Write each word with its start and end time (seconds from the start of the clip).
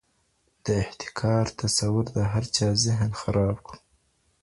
د 0.65 0.65
احتکار 0.83 1.45
تصور 1.61 2.05
د 2.15 2.17
هر 2.31 2.43
چا 2.55 2.67
ذهن 2.85 3.11
خراب 3.21 3.57
کړ. 3.67 3.77